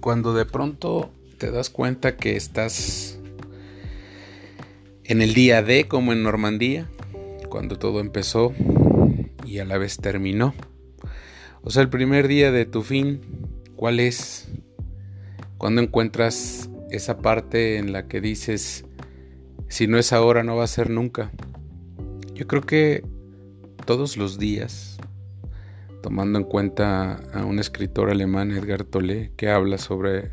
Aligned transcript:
cuando 0.00 0.34
de 0.34 0.46
pronto 0.46 1.10
te 1.38 1.50
das 1.50 1.70
cuenta 1.70 2.16
que 2.16 2.36
estás 2.36 3.18
en 5.04 5.22
el 5.22 5.34
día 5.34 5.62
D 5.62 5.88
como 5.88 6.12
en 6.12 6.22
Normandía, 6.22 6.88
cuando 7.48 7.78
todo 7.78 8.00
empezó 8.00 8.52
y 9.44 9.58
a 9.58 9.64
la 9.64 9.76
vez 9.76 9.98
terminó. 9.98 10.54
O 11.62 11.70
sea, 11.70 11.82
el 11.82 11.90
primer 11.90 12.28
día 12.28 12.52
de 12.52 12.64
tu 12.64 12.82
fin, 12.82 13.20
¿cuál 13.76 14.00
es? 14.00 14.48
Cuando 15.58 15.82
encuentras 15.82 16.70
esa 16.90 17.18
parte 17.18 17.76
en 17.76 17.92
la 17.92 18.06
que 18.06 18.20
dices, 18.20 18.84
si 19.68 19.86
no 19.86 19.98
es 19.98 20.12
ahora, 20.12 20.42
no 20.42 20.56
va 20.56 20.64
a 20.64 20.68
ser 20.68 20.88
nunca. 20.88 21.30
Yo 22.32 22.46
creo 22.46 22.62
que 22.62 23.04
todos 23.84 24.16
los 24.16 24.38
días, 24.38 24.99
tomando 26.02 26.38
en 26.38 26.44
cuenta 26.44 27.20
a 27.32 27.44
un 27.44 27.58
escritor 27.58 28.10
alemán, 28.10 28.50
Edgar 28.50 28.84
Tolle, 28.84 29.32
que 29.36 29.50
habla 29.50 29.78
sobre 29.78 30.32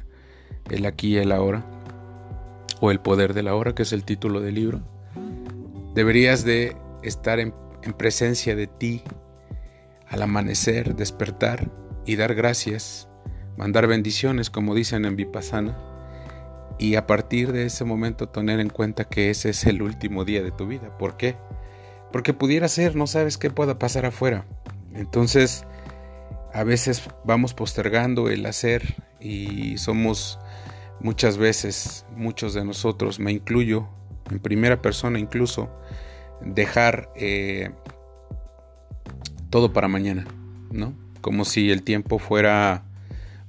el 0.69 0.85
aquí 0.85 1.15
y 1.15 1.17
el 1.17 1.31
ahora, 1.31 1.65
o 2.79 2.91
el 2.91 2.99
poder 2.99 3.33
de 3.33 3.43
la 3.43 3.55
hora, 3.55 3.73
que 3.73 3.83
es 3.83 3.93
el 3.93 4.03
título 4.03 4.39
del 4.39 4.55
libro, 4.55 4.81
deberías 5.93 6.43
de 6.43 6.75
estar 7.03 7.39
en, 7.39 7.53
en 7.83 7.93
presencia 7.93 8.55
de 8.55 8.67
ti 8.67 9.03
al 10.07 10.21
amanecer, 10.21 10.95
despertar 10.95 11.69
y 12.05 12.15
dar 12.15 12.35
gracias, 12.35 13.09
mandar 13.57 13.87
bendiciones, 13.87 14.49
como 14.49 14.75
dicen 14.75 15.05
en 15.05 15.15
Vipassana, 15.15 15.77
y 16.79 16.95
a 16.95 17.07
partir 17.07 17.51
de 17.51 17.65
ese 17.65 17.83
momento 17.83 18.29
tener 18.29 18.59
en 18.59 18.69
cuenta 18.69 19.05
que 19.05 19.29
ese 19.29 19.49
es 19.49 19.65
el 19.65 19.81
último 19.81 20.25
día 20.25 20.43
de 20.43 20.51
tu 20.51 20.67
vida. 20.67 20.95
¿Por 20.97 21.17
qué? 21.17 21.35
Porque 22.11 22.33
pudiera 22.33 22.67
ser, 22.67 22.95
no 22.95 23.07
sabes 23.07 23.37
qué 23.37 23.49
pueda 23.49 23.79
pasar 23.79 24.05
afuera. 24.05 24.45
Entonces, 24.93 25.65
a 26.53 26.63
veces 26.63 27.03
vamos 27.23 27.53
postergando 27.53 28.29
el 28.29 28.45
hacer 28.45 28.95
y 29.19 29.77
somos 29.77 30.39
muchas 30.99 31.37
veces, 31.37 32.05
muchos 32.15 32.53
de 32.53 32.65
nosotros, 32.65 33.19
me 33.19 33.31
incluyo, 33.31 33.87
en 34.31 34.39
primera 34.39 34.81
persona 34.81 35.19
incluso, 35.19 35.69
dejar 36.41 37.11
eh, 37.15 37.71
todo 39.49 39.73
para 39.73 39.87
mañana, 39.87 40.25
¿no? 40.71 40.93
Como 41.21 41.45
si 41.45 41.71
el 41.71 41.83
tiempo 41.83 42.19
fuera 42.19 42.83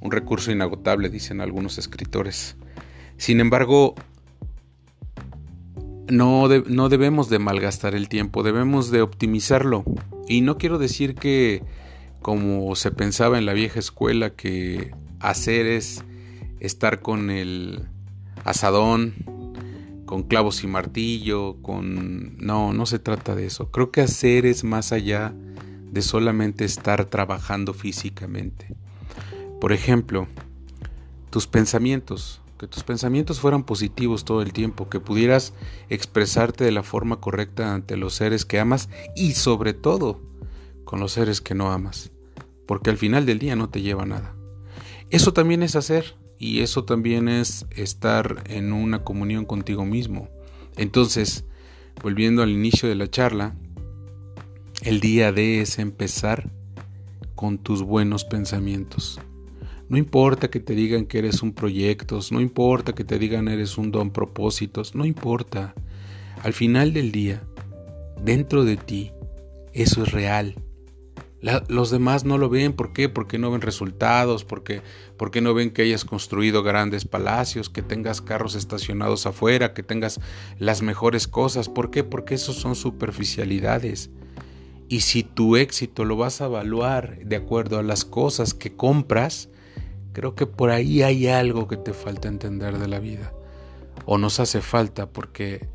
un 0.00 0.10
recurso 0.10 0.52
inagotable, 0.52 1.08
dicen 1.08 1.40
algunos 1.40 1.78
escritores. 1.78 2.56
Sin 3.16 3.40
embargo, 3.40 3.94
no, 6.08 6.48
no, 6.48 6.88
debemos 6.88 7.28
de 7.28 7.38
malgastar 7.38 7.94
el 7.94 8.08
tiempo, 8.08 8.42
debemos 8.42 8.90
de 8.90 9.02
optimizarlo. 9.02 9.84
Y 10.28 10.42
no 10.42 10.58
quiero 10.58 10.78
decir 10.78 11.14
que, 11.14 11.62
como 12.20 12.76
se 12.76 12.90
pensaba 12.90 13.38
en 13.38 13.46
la 13.46 13.54
vieja 13.54 13.80
escuela, 13.80 14.30
que 14.30 14.92
hacer 15.20 15.66
es 15.66 16.04
estar 16.60 17.00
con 17.00 17.30
el 17.30 17.88
asadón, 18.44 19.14
con 20.04 20.22
clavos 20.22 20.62
y 20.64 20.66
martillo, 20.66 21.56
con... 21.62 22.36
No, 22.38 22.72
no 22.72 22.86
se 22.86 22.98
trata 22.98 23.34
de 23.34 23.46
eso. 23.46 23.70
Creo 23.70 23.90
que 23.90 24.02
hacer 24.02 24.46
es 24.46 24.64
más 24.64 24.92
allá 24.92 25.34
de 25.90 26.02
solamente 26.02 26.64
estar 26.64 27.06
trabajando 27.06 27.72
físicamente. 27.74 28.74
Por 29.60 29.72
ejemplo, 29.72 30.28
tus 31.30 31.46
pensamientos, 31.46 32.40
que 32.58 32.66
tus 32.66 32.82
pensamientos 32.82 33.40
fueran 33.40 33.62
positivos 33.62 34.24
todo 34.24 34.42
el 34.42 34.52
tiempo, 34.52 34.88
que 34.88 35.00
pudieras 35.00 35.54
expresarte 35.88 36.64
de 36.64 36.72
la 36.72 36.82
forma 36.82 37.20
correcta 37.20 37.72
ante 37.72 37.96
los 37.96 38.14
seres 38.14 38.44
que 38.44 38.58
amas 38.58 38.88
y 39.16 39.32
sobre 39.32 39.72
todo 39.72 40.20
con 40.84 41.00
los 41.00 41.12
seres 41.12 41.40
que 41.40 41.54
no 41.54 41.70
amas, 41.70 42.10
porque 42.66 42.90
al 42.90 42.96
final 42.96 43.24
del 43.26 43.38
día 43.38 43.56
no 43.56 43.70
te 43.70 43.80
lleva 43.80 44.04
nada. 44.04 44.34
Eso 45.10 45.32
también 45.32 45.62
es 45.62 45.76
hacer 45.76 46.16
y 46.38 46.60
eso 46.60 46.84
también 46.84 47.28
es 47.28 47.66
estar 47.70 48.42
en 48.46 48.72
una 48.72 49.04
comunión 49.04 49.44
contigo 49.44 49.84
mismo. 49.84 50.28
Entonces, 50.76 51.44
volviendo 52.02 52.42
al 52.42 52.50
inicio 52.50 52.88
de 52.88 52.94
la 52.94 53.08
charla, 53.08 53.56
el 54.82 55.00
día 55.00 55.32
de 55.32 55.60
es 55.60 55.78
empezar 55.78 56.50
con 57.34 57.58
tus 57.58 57.82
buenos 57.82 58.24
pensamientos. 58.24 59.20
No 59.88 59.96
importa 59.96 60.50
que 60.50 60.60
te 60.60 60.74
digan 60.74 61.06
que 61.06 61.18
eres 61.18 61.42
un 61.42 61.54
proyecto, 61.54 62.20
no 62.30 62.40
importa 62.40 62.94
que 62.94 63.04
te 63.04 63.18
digan 63.18 63.48
eres 63.48 63.78
un 63.78 63.90
don 63.90 64.10
propósitos, 64.10 64.94
no 64.94 65.06
importa. 65.06 65.74
Al 66.42 66.52
final 66.52 66.92
del 66.92 67.10
día, 67.10 67.42
dentro 68.22 68.64
de 68.64 68.76
ti, 68.76 69.12
eso 69.72 70.02
es 70.02 70.12
real. 70.12 70.56
los 71.68 71.90
demás 71.90 72.24
no 72.24 72.36
lo 72.36 72.50
ven, 72.50 72.74
¿por 72.74 72.92
qué? 72.92 73.08
Porque 73.08 73.38
no 73.38 73.50
ven 73.50 73.62
resultados, 73.62 74.44
porque, 74.44 74.82
porque 75.16 75.40
no 75.40 75.54
ven 75.54 75.70
que 75.70 75.82
hayas 75.82 76.04
construido 76.04 76.62
grandes 76.62 77.06
palacios, 77.06 77.70
que 77.70 77.80
tengas 77.80 78.20
carros 78.20 78.56
estacionados 78.56 79.24
afuera, 79.24 79.72
que 79.72 79.82
tengas 79.82 80.20
las 80.58 80.82
mejores 80.82 81.28
cosas. 81.28 81.68
¿Por 81.68 81.90
qué? 81.90 82.04
Porque 82.04 82.34
eso 82.34 82.52
son 82.52 82.74
superficialidades. 82.74 84.10
Y 84.88 85.00
si 85.00 85.22
tu 85.22 85.56
éxito 85.56 86.04
lo 86.04 86.16
vas 86.16 86.40
a 86.40 86.46
evaluar 86.46 87.18
de 87.24 87.36
acuerdo 87.36 87.78
a 87.78 87.82
las 87.82 88.04
cosas 88.04 88.52
que 88.52 88.74
compras, 88.74 89.48
creo 90.18 90.34
que 90.34 90.46
por 90.46 90.70
ahí 90.70 91.02
hay 91.04 91.28
algo 91.28 91.68
que 91.68 91.76
te 91.76 91.92
falta 91.92 92.26
entender 92.26 92.76
de 92.78 92.88
la 92.88 92.98
vida. 92.98 93.32
O 94.04 94.18
nos 94.18 94.40
hace 94.40 94.60
falta 94.60 95.08
porque 95.08 95.68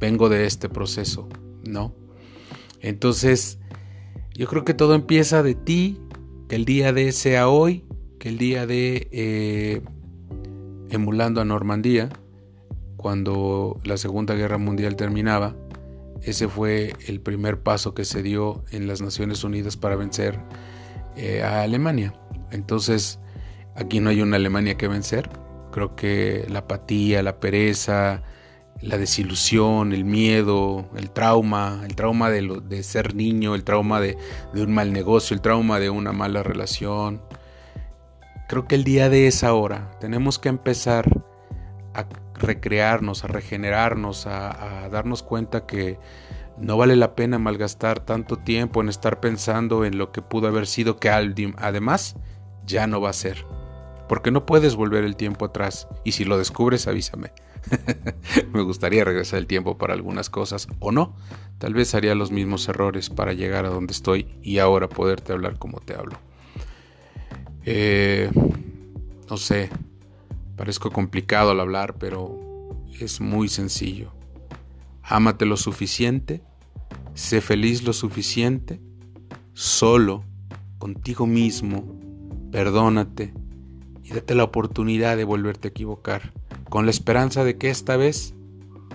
vengo 0.00 0.30
de 0.30 0.46
este 0.46 0.70
proceso, 0.70 1.28
¿no? 1.62 1.94
Entonces, 2.80 3.58
yo 4.32 4.46
creo 4.46 4.64
que 4.64 4.72
todo 4.72 4.94
empieza 4.94 5.42
de 5.42 5.54
ti, 5.54 6.00
que 6.48 6.56
el 6.56 6.64
día 6.64 6.94
de 6.94 7.12
sea 7.12 7.50
hoy, 7.50 7.84
que 8.18 8.30
el 8.30 8.38
día 8.38 8.66
de 8.66 9.08
eh, 9.12 9.82
emulando 10.88 11.42
a 11.42 11.44
Normandía, 11.44 12.08
cuando 12.96 13.78
la 13.84 13.98
Segunda 13.98 14.34
Guerra 14.34 14.56
Mundial 14.56 14.96
terminaba, 14.96 15.54
ese 16.22 16.48
fue 16.48 16.94
el 17.06 17.20
primer 17.20 17.62
paso 17.62 17.92
que 17.92 18.06
se 18.06 18.22
dio 18.22 18.64
en 18.70 18.86
las 18.86 19.02
Naciones 19.02 19.44
Unidas 19.44 19.76
para 19.76 19.96
vencer 19.96 20.40
eh, 21.14 21.42
a 21.42 21.60
Alemania. 21.60 22.14
Entonces, 22.52 23.18
aquí 23.74 24.00
no 24.00 24.10
hay 24.10 24.22
una 24.22 24.36
Alemania 24.36 24.76
que 24.76 24.88
vencer. 24.88 25.28
Creo 25.70 25.96
que 25.96 26.46
la 26.50 26.60
apatía, 26.60 27.22
la 27.22 27.40
pereza, 27.40 28.22
la 28.80 28.98
desilusión, 28.98 29.92
el 29.92 30.04
miedo, 30.04 30.90
el 30.96 31.10
trauma, 31.10 31.82
el 31.84 31.94
trauma 31.94 32.30
de, 32.30 32.82
ser 32.82 33.14
niño, 33.14 33.54
el 33.54 33.64
trauma 33.64 34.00
de, 34.00 34.18
de, 34.52 34.62
un 34.62 34.72
mal 34.72 34.92
negocio, 34.92 35.34
el 35.34 35.40
trauma 35.40 35.78
de 35.78 35.88
una 35.88 36.12
mala 36.12 36.42
relación. 36.42 37.22
Creo 38.48 38.66
que 38.66 38.74
el 38.74 38.84
día 38.84 39.08
de 39.08 39.28
esa 39.28 39.54
hora 39.54 39.92
tenemos 40.00 40.38
que 40.38 40.50
empezar 40.50 41.06
a 41.94 42.06
recrearnos, 42.34 43.24
a 43.24 43.28
regenerarnos, 43.28 44.26
a, 44.26 44.88
darnos 44.90 45.22
cuenta 45.22 45.66
que 45.66 45.98
no 46.58 46.76
vale 46.76 46.96
la 46.96 47.14
pena 47.14 47.38
malgastar 47.38 48.00
tanto 48.00 48.36
tiempo 48.36 48.82
en 48.82 48.88
estar 48.88 49.20
pensando 49.20 49.84
en 49.84 49.96
lo 49.96 50.12
que 50.12 50.22
pudo 50.22 50.48
haber 50.48 50.66
sido 50.66 50.98
que 50.98 51.08
además 51.08 52.16
ya 52.66 52.86
no 52.86 53.00
va 53.00 53.10
a 53.10 53.14
ser. 53.14 53.46
Porque 54.08 54.30
no 54.30 54.46
puedes 54.46 54.76
volver 54.76 55.04
el 55.04 55.16
tiempo 55.16 55.46
atrás 55.46 55.88
y 56.04 56.12
si 56.12 56.24
lo 56.24 56.38
descubres 56.38 56.86
avísame. 56.86 57.32
Me 58.52 58.62
gustaría 58.62 59.04
regresar 59.04 59.38
el 59.38 59.46
tiempo 59.46 59.78
para 59.78 59.94
algunas 59.94 60.30
cosas 60.30 60.68
o 60.80 60.92
no. 60.92 61.14
Tal 61.58 61.74
vez 61.74 61.94
haría 61.94 62.14
los 62.14 62.30
mismos 62.30 62.68
errores 62.68 63.08
para 63.08 63.32
llegar 63.32 63.64
a 63.64 63.70
donde 63.70 63.92
estoy 63.92 64.26
y 64.42 64.58
ahora 64.58 64.88
poderte 64.88 65.32
hablar 65.32 65.58
como 65.58 65.80
te 65.80 65.94
hablo. 65.94 66.18
Eh, 67.64 68.30
no 69.30 69.36
sé, 69.36 69.70
Parezco 70.56 70.90
complicado 70.90 71.50
al 71.50 71.60
hablar, 71.60 71.96
pero 71.98 72.38
es 73.00 73.20
muy 73.20 73.48
sencillo. 73.48 74.12
Ámate 75.02 75.46
lo 75.46 75.56
suficiente, 75.56 76.42
sé 77.14 77.40
feliz 77.40 77.82
lo 77.82 77.92
suficiente, 77.92 78.80
solo, 79.54 80.24
contigo 80.78 81.26
mismo, 81.26 81.98
perdónate 82.52 83.34
y 84.02 84.10
date 84.10 84.34
la 84.34 84.44
oportunidad 84.44 85.16
de 85.16 85.24
volverte 85.24 85.68
a 85.68 85.70
equivocar, 85.70 86.32
con 86.68 86.84
la 86.84 86.90
esperanza 86.90 87.44
de 87.44 87.56
que 87.56 87.70
esta 87.70 87.96
vez 87.96 88.34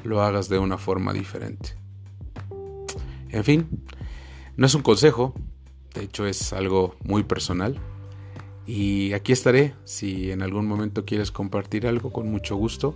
lo 0.03 0.21
hagas 0.21 0.49
de 0.49 0.59
una 0.59 0.77
forma 0.77 1.13
diferente. 1.13 1.75
En 3.29 3.43
fin, 3.43 3.67
no 4.55 4.65
es 4.65 4.73
un 4.73 4.81
consejo, 4.81 5.33
de 5.93 6.03
hecho 6.03 6.25
es 6.25 6.53
algo 6.53 6.95
muy 7.03 7.23
personal. 7.23 7.79
Y 8.65 9.13
aquí 9.13 9.31
estaré 9.31 9.73
si 9.85 10.31
en 10.31 10.41
algún 10.41 10.67
momento 10.67 11.05
quieres 11.05 11.31
compartir 11.31 11.87
algo 11.87 12.11
con 12.11 12.29
mucho 12.29 12.55
gusto. 12.55 12.95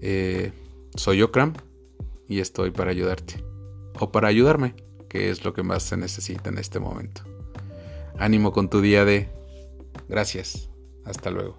Eh, 0.00 0.52
soy 0.96 1.22
Okram 1.22 1.54
y 2.28 2.40
estoy 2.40 2.72
para 2.72 2.90
ayudarte. 2.90 3.44
O 4.00 4.10
para 4.10 4.28
ayudarme, 4.28 4.74
que 5.08 5.30
es 5.30 5.44
lo 5.44 5.54
que 5.54 5.62
más 5.62 5.84
se 5.84 5.96
necesita 5.96 6.50
en 6.50 6.58
este 6.58 6.80
momento. 6.80 7.22
Ánimo 8.18 8.52
con 8.52 8.68
tu 8.68 8.80
día 8.80 9.04
de... 9.04 9.28
Gracias. 10.08 10.68
Hasta 11.06 11.30
luego. 11.30 11.56